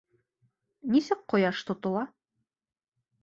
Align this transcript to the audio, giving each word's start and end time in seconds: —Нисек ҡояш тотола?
—Нисек 0.95 1.21
ҡояш 1.33 1.61
тотола? 1.67 2.05